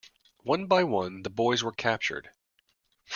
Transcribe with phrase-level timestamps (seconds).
[0.41, 2.31] One by one the boys were captured.